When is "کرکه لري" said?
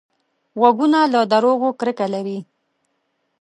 1.79-2.39